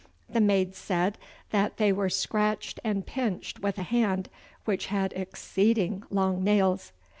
The 0.27 0.41
maids 0.41 0.79
said 0.79 1.19
that 1.51 1.77
they 1.77 1.91
were 1.93 2.09
scratched 2.09 2.79
and 2.83 3.05
pinched 3.05 3.59
with 3.59 3.77
a 3.77 3.83
hand 3.83 4.29
which 4.65 4.87
had 4.87 5.13
exceeding 5.13 6.01
long 6.09 6.43
nails. 6.43 6.91